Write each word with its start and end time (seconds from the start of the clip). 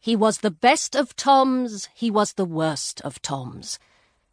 He 0.00 0.14
was 0.14 0.38
the 0.38 0.50
best 0.50 0.94
of 0.94 1.16
Toms, 1.16 1.88
he 1.92 2.10
was 2.10 2.34
the 2.34 2.44
worst 2.44 3.00
of 3.00 3.20
Toms. 3.20 3.78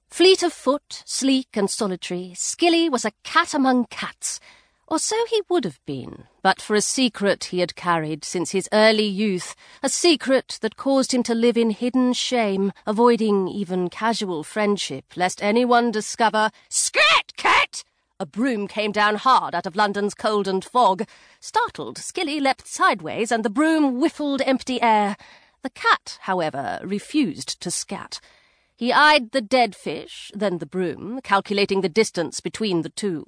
Fleet 0.08 0.44
of 0.44 0.54
foot, 0.54 1.02
sleek 1.06 1.58
and 1.58 1.70
solitary, 1.70 2.34
Skilley 2.36 2.88
was 2.88 3.04
a 3.04 3.14
cat 3.24 3.54
among 3.54 3.86
cats, 3.86 4.40
or 4.88 5.00
so 5.00 5.16
he 5.26 5.42
would 5.50 5.64
have 5.64 5.84
been, 5.86 6.26
but 6.44 6.62
for 6.62 6.76
a 6.76 6.82
secret 6.82 7.46
he 7.46 7.60
had 7.60 7.76
carried 7.76 8.24
since 8.24 8.52
his 8.52 8.70
early 8.72 9.08
youth, 9.08 9.56
a 9.82 9.90
secret 9.90 10.60
that 10.62 10.78
caused 10.78 11.14
him 11.14 11.24
to 11.24 11.34
live 11.34 11.58
in 11.58 11.72
hidden 11.72 12.14
shame, 12.14 12.72
avoiding 12.86 13.48
even 13.48 13.90
casual 13.90 14.44
friendship, 14.44 15.06
lest 15.16 15.42
anyone 15.42 15.90
discover 15.90 16.52
Scat, 16.70 17.36
cat! 17.38 17.84
A 18.20 18.26
broom 18.26 18.68
came 18.68 18.92
down 18.92 19.16
hard 19.16 19.56
out 19.56 19.66
of 19.66 19.76
London's 19.76 20.14
cold 20.14 20.48
and 20.48 20.64
fog. 20.64 21.06
Startled, 21.42 21.98
Skilley 21.98 22.40
leapt 22.40 22.68
sideways, 22.68 23.32
and 23.32 23.44
the 23.44 23.50
broom 23.50 23.96
whiffled 23.96 24.42
empty 24.46 24.82
air. 24.82 25.18
The 25.66 25.72
cat, 25.72 26.20
however, 26.22 26.80
refused 26.84 27.60
to 27.62 27.72
scat. 27.72 28.20
He 28.76 28.94
eyed 28.94 29.32
the 29.32 29.42
dead 29.42 29.76
fish, 29.76 30.30
then 30.32 30.60
the 30.60 30.68
broom, 30.68 31.22
calculating 31.24 31.82
the 31.82 31.90
distance 31.90 32.40
between 32.40 32.84
the 32.84 32.90
two. 32.90 33.26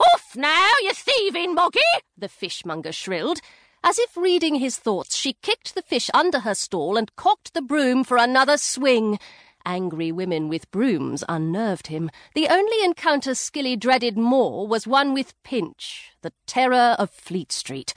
Off 0.00 0.34
now, 0.34 0.72
you 0.82 0.92
thieving 0.92 1.54
moggy! 1.54 1.78
the 2.18 2.28
fishmonger 2.28 2.90
shrilled. 2.90 3.40
As 3.84 4.00
if 4.00 4.16
reading 4.16 4.56
his 4.56 4.76
thoughts, 4.78 5.14
she 5.14 5.34
kicked 5.42 5.76
the 5.76 5.80
fish 5.82 6.10
under 6.12 6.40
her 6.40 6.56
stall 6.56 6.96
and 6.96 7.14
cocked 7.14 7.54
the 7.54 7.62
broom 7.62 8.02
for 8.02 8.16
another 8.16 8.58
swing. 8.58 9.20
Angry 9.64 10.10
women 10.10 10.48
with 10.48 10.68
brooms 10.72 11.22
unnerved 11.28 11.86
him. 11.86 12.10
The 12.34 12.48
only 12.48 12.84
encounter 12.84 13.36
Skilley 13.36 13.78
dreaded 13.78 14.18
more 14.18 14.66
was 14.66 14.88
one 14.88 15.14
with 15.14 15.40
Pinch, 15.44 16.10
the 16.22 16.32
terror 16.48 16.96
of 16.98 17.10
Fleet 17.10 17.52
Street. 17.52 17.94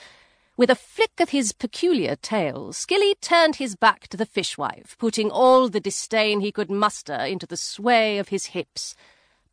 With 0.59 0.69
a 0.69 0.75
flick 0.75 1.21
of 1.21 1.29
his 1.29 1.53
peculiar 1.53 2.17
tail, 2.17 2.73
Skilley 2.73 3.15
turned 3.21 3.55
his 3.55 3.77
back 3.77 4.09
to 4.09 4.17
the 4.17 4.25
fishwife, 4.25 4.97
putting 4.97 5.31
all 5.31 5.69
the 5.69 5.79
disdain 5.79 6.41
he 6.41 6.51
could 6.51 6.69
muster 6.69 7.13
into 7.13 7.47
the 7.47 7.55
sway 7.55 8.17
of 8.17 8.27
his 8.27 8.47
hips. 8.47 8.93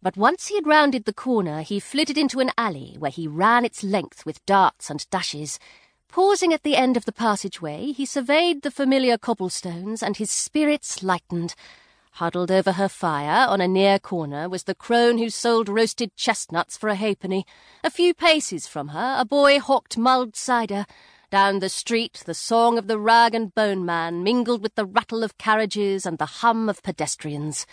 But 0.02 0.16
once 0.16 0.48
he 0.48 0.56
had 0.56 0.66
rounded 0.66 1.04
the 1.04 1.14
corner, 1.14 1.62
he 1.62 1.78
flitted 1.78 2.18
into 2.18 2.40
an 2.40 2.50
alley 2.58 2.96
where 2.98 3.12
he 3.12 3.28
ran 3.28 3.64
its 3.64 3.84
length 3.84 4.26
with 4.26 4.44
darts 4.46 4.90
and 4.90 5.08
dashes. 5.10 5.60
Pausing 6.08 6.52
at 6.52 6.64
the 6.64 6.74
end 6.74 6.96
of 6.96 7.04
the 7.04 7.12
passageway, 7.12 7.92
he 7.92 8.04
surveyed 8.04 8.62
the 8.62 8.72
familiar 8.72 9.16
cobblestones, 9.16 10.02
and 10.02 10.16
his 10.16 10.32
spirits 10.32 11.04
lightened. 11.04 11.54
Huddled 12.16 12.50
over 12.50 12.72
her 12.72 12.88
fire 12.88 13.46
on 13.46 13.60
a 13.60 13.68
near 13.68 13.98
corner 13.98 14.48
was 14.48 14.62
the 14.62 14.74
crone 14.74 15.18
who 15.18 15.28
sold 15.28 15.68
roasted 15.68 16.16
chestnuts 16.16 16.74
for 16.74 16.88
a 16.88 16.94
halfpenny. 16.94 17.44
A 17.84 17.90
few 17.90 18.14
paces 18.14 18.66
from 18.66 18.88
her, 18.88 19.16
a 19.18 19.26
boy 19.26 19.60
hawked 19.60 19.98
mulled 19.98 20.34
cider. 20.34 20.86
Down 21.30 21.58
the 21.58 21.68
street, 21.68 22.22
the 22.24 22.32
song 22.32 22.78
of 22.78 22.86
the 22.86 22.98
rag 22.98 23.34
and 23.34 23.54
bone 23.54 23.84
man 23.84 24.22
mingled 24.22 24.62
with 24.62 24.76
the 24.76 24.86
rattle 24.86 25.22
of 25.22 25.36
carriages 25.36 26.06
and 26.06 26.16
the 26.16 26.40
hum 26.40 26.70
of 26.70 26.82
pedestrians. 26.82 27.66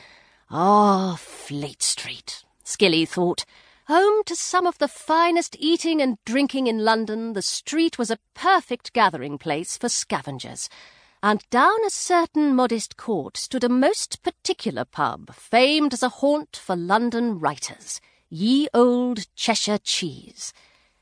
Ah, 0.52 1.16
Fleet 1.18 1.82
Street, 1.82 2.44
Skilley 2.66 3.08
thought. 3.08 3.46
Home 3.88 4.26
to 4.26 4.36
some 4.36 4.68
of 4.68 4.78
the 4.78 4.90
finest 4.90 5.56
eating 5.58 6.02
and 6.02 6.18
drinking 6.26 6.68
in 6.68 6.84
London, 6.84 7.32
the 7.32 7.42
street 7.42 7.98
was 7.98 8.12
a 8.12 8.20
perfect 8.34 8.92
gathering 8.92 9.38
place 9.38 9.78
for 9.78 9.88
scavengers. 9.88 10.68
And 11.26 11.42
down 11.50 11.86
a 11.86 11.90
certain 11.90 12.54
modest 12.54 12.98
court 12.98 13.38
stood 13.38 13.64
a 13.64 13.70
most 13.70 14.22
particular 14.24 14.84
pub, 14.84 15.34
famed 15.34 15.94
as 15.94 16.04
a 16.04 16.10
haunt 16.10 16.58
for 16.58 16.76
London 16.76 17.40
writers, 17.40 18.02
Ye 18.30 18.68
Olde 18.74 19.26
Cheshire 19.34 19.78
Cheese. 19.78 20.52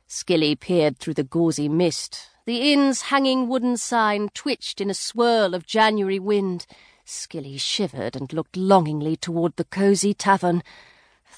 Skilley 0.08 0.60
peered 0.60 1.00
through 1.00 1.16
the 1.16 1.24
gauzy 1.24 1.68
mist. 1.68 2.30
The 2.46 2.72
inn's 2.72 3.02
hanging 3.04 3.48
wooden 3.48 3.78
sign 3.78 4.30
twitched 4.36 4.80
in 4.80 4.92
a 4.92 4.94
swirl 4.94 5.56
of 5.56 5.66
January 5.66 6.20
wind. 6.20 6.68
Skilley 7.04 7.60
shivered 7.60 8.16
and 8.16 8.32
looked 8.32 8.56
longingly 8.56 9.16
toward 9.16 9.56
the 9.56 9.66
cosy 9.66 10.14
tavern. 10.14 10.62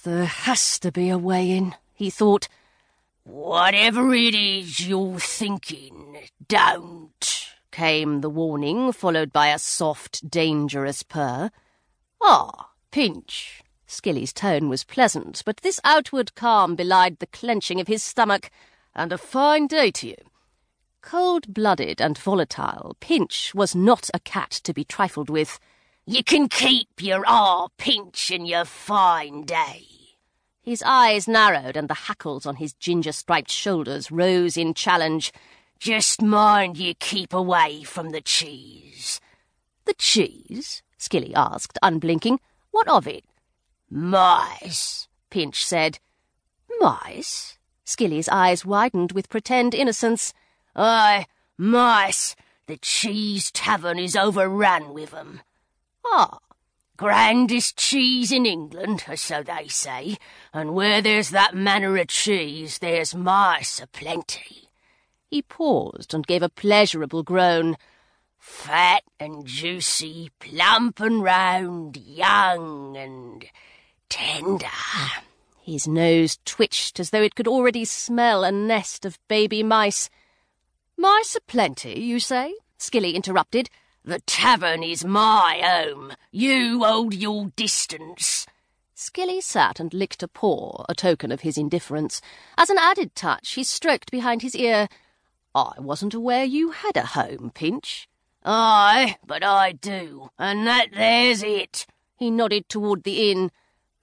There 0.03 0.25
has 0.25 0.77
to 0.79 0.91
be 0.91 1.07
a 1.07 1.17
way 1.17 1.51
in, 1.51 1.75
he 1.93 2.09
thought. 2.09 2.49
Whatever 3.23 4.13
it 4.13 4.35
is 4.35 4.85
you're 4.85 5.19
thinking, 5.19 6.17
don't, 6.49 7.32
came 7.73 8.21
the 8.21 8.29
warning, 8.29 8.93
followed 8.93 9.33
by 9.33 9.47
a 9.47 9.59
soft, 9.59 10.29
dangerous 10.29 11.03
purr. 11.03 11.49
Ah, 12.21 12.69
Pinch. 12.91 13.63
Skilley's 13.87 14.31
tone 14.31 14.69
was 14.69 14.83
pleasant, 14.83 15.41
but 15.45 15.57
this 15.57 15.79
outward 15.83 16.35
calm 16.35 16.75
belied 16.75 17.19
the 17.19 17.27
clenching 17.27 17.81
of 17.81 17.87
his 17.87 18.01
stomach. 18.01 18.49
And 18.95 19.11
a 19.11 19.17
fine 19.17 19.67
day 19.67 19.91
to 19.91 20.07
you. 20.09 20.15
Cold-blooded 21.01 21.99
and 21.99 22.17
volatile, 22.17 22.95
Pinch 22.99 23.53
was 23.55 23.75
not 23.75 24.09
a 24.13 24.19
cat 24.19 24.51
to 24.63 24.73
be 24.73 24.85
trifled 24.85 25.29
with. 25.29 25.59
You 26.05 26.23
can 26.23 26.47
keep 26.47 27.01
your 27.01 27.23
ah 27.27 27.67
Pinch 27.77 28.29
and 28.29 28.47
your 28.47 28.65
fine 28.65 29.45
day. 29.45 29.87
His 30.61 30.83
eyes 30.85 31.27
narrowed 31.27 31.75
and 31.75 31.89
the 31.89 32.05
hackles 32.05 32.45
on 32.45 32.55
his 32.57 32.73
ginger-striped 32.73 33.51
shoulders 33.51 34.11
rose 34.11 34.57
in 34.57 34.73
challenge. 34.75 35.33
Just 35.83 36.21
mind 36.21 36.77
you 36.77 36.93
keep 36.93 37.33
away 37.33 37.83
from 37.83 38.11
the 38.11 38.21
cheese. 38.21 39.19
The 39.83 39.93
cheese? 39.95 40.81
Skilley 40.97 41.33
asked, 41.35 41.77
unblinking. 41.83 42.39
What 42.71 42.87
of 42.87 43.05
it? 43.05 43.25
Mice, 43.89 45.09
Pinch 45.29 45.65
said. 45.65 45.99
Mice? 46.79 47.57
Skilley's 47.85 48.29
eyes 48.29 48.65
widened 48.65 49.11
with 49.11 49.29
pretend 49.29 49.75
innocence. 49.75 50.33
Aye, 50.73 51.25
mice. 51.57 52.37
The 52.67 52.77
cheese 52.77 53.51
tavern 53.51 53.99
is 53.99 54.15
overrun 54.15 54.93
with 54.93 55.13
'em. 55.13 55.41
Ah, 56.05 56.37
grandest 56.95 57.75
cheese 57.75 58.31
in 58.31 58.45
England, 58.45 59.03
so 59.17 59.43
they 59.43 59.67
say, 59.67 60.17
and 60.53 60.75
where 60.75 61.01
there's 61.01 61.31
that 61.31 61.55
manner 61.55 61.97
of 61.97 62.07
cheese, 62.07 62.79
there's 62.79 63.13
mice 63.13 63.81
aplenty. 63.81 64.62
He 65.33 65.41
paused 65.41 66.13
and 66.13 66.27
gave 66.27 66.43
a 66.43 66.47
pleasurable 66.47 67.23
groan. 67.23 67.75
Fat 68.37 69.01
and 69.19 69.47
juicy, 69.47 70.29
plump 70.37 70.99
and 70.99 71.23
round, 71.23 71.97
young 71.97 72.95
and 72.95 73.43
tender. 74.09 74.67
His 75.59 75.87
nose 75.87 76.37
twitched 76.45 76.99
as 76.99 77.09
though 77.09 77.23
it 77.23 77.33
could 77.33 77.47
already 77.47 77.83
smell 77.83 78.43
a 78.43 78.51
nest 78.51 79.05
of 79.07 79.17
baby 79.27 79.63
mice. 79.63 80.07
Mice 80.97 81.35
aplenty, 81.35 81.99
you 81.99 82.19
say? 82.19 82.53
Skilley 82.77 83.15
interrupted. 83.15 83.71
The 84.05 84.19
tavern 84.27 84.83
is 84.83 85.03
my 85.03 85.61
home. 85.63 86.13
You 86.29 86.83
hold 86.83 87.15
your 87.15 87.47
distance. 87.55 88.45
Skilley 88.95 89.41
sat 89.41 89.79
and 89.79 89.95
licked 89.95 90.21
a 90.21 90.27
paw, 90.27 90.85
a 90.87 90.93
token 90.93 91.31
of 91.31 91.41
his 91.41 91.57
indifference. 91.57 92.21
As 92.55 92.69
an 92.69 92.77
added 92.77 93.15
touch, 93.15 93.53
he 93.53 93.63
stroked 93.63 94.11
behind 94.11 94.43
his 94.43 94.55
ear. 94.55 94.87
I 95.55 95.73
wasn't 95.77 96.13
aware 96.13 96.43
you 96.43 96.71
had 96.71 96.97
a 96.97 97.05
home, 97.05 97.51
Pinch. 97.53 98.09
Aye, 98.43 99.17
but 99.25 99.43
I 99.43 99.71
do, 99.71 100.29
and 100.37 100.65
that 100.67 100.89
there's 100.93 101.43
it. 101.43 101.85
He 102.17 102.31
nodded 102.31 102.67
toward 102.67 103.03
the 103.03 103.31
inn. 103.31 103.51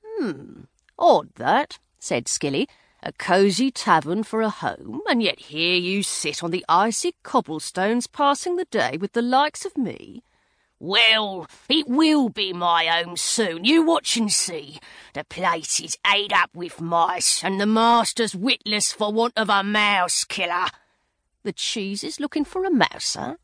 Hmm, 0.04 0.62
odd 0.98 1.34
that, 1.36 1.78
said 1.98 2.26
Skilley. 2.26 2.68
A 3.02 3.12
cosy 3.12 3.70
tavern 3.70 4.22
for 4.24 4.42
a 4.42 4.50
home, 4.50 5.00
and 5.08 5.22
yet 5.22 5.40
here 5.40 5.76
you 5.76 6.02
sit 6.02 6.44
on 6.44 6.50
the 6.50 6.64
icy 6.68 7.14
cobblestones 7.22 8.06
passing 8.06 8.56
the 8.56 8.66
day 8.66 8.98
with 9.00 9.12
the 9.12 9.22
likes 9.22 9.64
of 9.64 9.78
me. 9.78 10.22
Well, 10.78 11.46
it 11.68 11.88
will 11.88 12.28
be 12.28 12.52
my 12.52 12.86
home 12.86 13.16
soon. 13.16 13.64
You 13.64 13.82
watch 13.82 14.16
and 14.16 14.30
see. 14.30 14.80
The 15.14 15.24
place 15.24 15.80
is 15.80 15.98
ate 16.06 16.32
up 16.32 16.50
with 16.54 16.80
mice, 16.80 17.42
and 17.42 17.60
the 17.60 17.66
master's 17.66 18.34
witless 18.34 18.92
for 18.92 19.12
want 19.12 19.32
of 19.36 19.48
a 19.48 19.62
mouse 19.62 20.24
killer. 20.24 20.66
The 21.42 21.52
cheese 21.52 22.04
is 22.04 22.20
looking 22.20 22.44
for 22.44 22.64
a 22.64 22.70
mouser? 22.70 23.38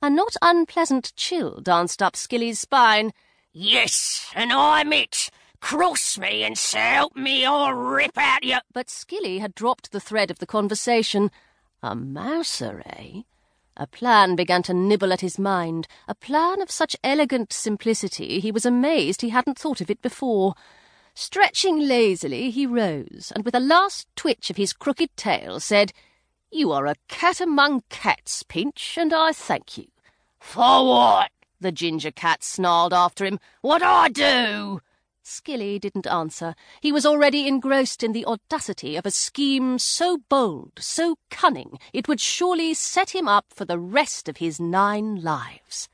A 0.00 0.08
not 0.08 0.34
unpleasant 0.40 1.12
chill 1.16 1.60
danced 1.60 2.02
up 2.02 2.14
Skilley's 2.14 2.60
spine. 2.60 3.12
Yes, 3.52 4.30
and 4.34 4.52
I'm 4.52 4.92
it. 4.92 5.30
Cross 5.60 6.18
me 6.18 6.42
and 6.42 6.58
so 6.58 6.78
help 6.78 7.16
me 7.16 7.44
I'll 7.44 7.72
rip 7.72 8.18
out 8.18 8.44
your... 8.44 8.60
But 8.72 8.88
Skilley 8.88 9.40
had 9.40 9.54
dropped 9.54 9.92
the 9.92 10.00
thread 10.00 10.30
of 10.30 10.38
the 10.38 10.46
conversation. 10.46 11.30
A 11.82 11.94
mouser, 11.94 12.82
eh? 12.86 13.22
A 13.76 13.86
plan 13.86 14.36
began 14.36 14.62
to 14.64 14.74
nibble 14.74 15.12
at 15.12 15.20
his 15.20 15.38
mind, 15.38 15.88
a 16.06 16.14
plan 16.14 16.62
of 16.62 16.70
such 16.70 16.96
elegant 17.02 17.52
simplicity 17.52 18.40
he 18.40 18.52
was 18.52 18.64
amazed 18.64 19.20
he 19.20 19.30
hadn't 19.30 19.58
thought 19.58 19.80
of 19.80 19.90
it 19.90 20.00
before. 20.00 20.54
Stretching 21.14 21.80
lazily, 21.80 22.50
he 22.50 22.66
rose, 22.66 23.32
and 23.34 23.44
with 23.44 23.54
a 23.54 23.60
last 23.60 24.06
twitch 24.16 24.48
of 24.50 24.56
his 24.56 24.72
crooked 24.72 25.16
tail 25.16 25.60
said, 25.60 25.92
You 26.54 26.70
are 26.70 26.86
a 26.86 26.94
cat 27.08 27.40
among 27.40 27.82
cats, 27.88 28.44
Pinch, 28.44 28.96
and 28.96 29.12
I 29.12 29.32
thank 29.32 29.76
you. 29.76 29.88
For 30.38 30.86
what? 30.86 31.32
The 31.60 31.72
ginger 31.72 32.12
cat 32.12 32.44
snarled 32.44 32.92
after 32.92 33.24
him. 33.24 33.40
What 33.60 33.82
I 33.82 34.08
do? 34.08 34.80
Skilley 35.24 35.80
didn't 35.80 36.06
answer. 36.06 36.54
He 36.80 36.92
was 36.92 37.04
already 37.04 37.48
engrossed 37.48 38.04
in 38.04 38.12
the 38.12 38.24
audacity 38.24 38.94
of 38.94 39.04
a 39.04 39.10
scheme 39.10 39.80
so 39.80 40.18
bold, 40.28 40.74
so 40.78 41.16
cunning, 41.28 41.76
it 41.92 42.06
would 42.06 42.20
surely 42.20 42.72
set 42.72 43.16
him 43.16 43.26
up 43.26 43.46
for 43.48 43.64
the 43.64 43.80
rest 43.80 44.28
of 44.28 44.36
his 44.36 44.60
nine 44.60 45.16
lives. 45.16 45.88